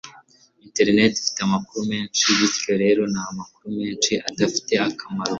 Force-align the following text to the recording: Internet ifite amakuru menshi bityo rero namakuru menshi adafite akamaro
Internet 0.65 1.13
ifite 1.17 1.39
amakuru 1.43 1.81
menshi 1.91 2.25
bityo 2.37 2.73
rero 2.83 3.01
namakuru 3.13 3.67
menshi 3.79 4.11
adafite 4.29 4.73
akamaro 4.89 5.29